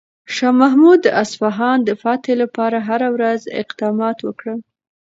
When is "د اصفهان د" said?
1.03-1.89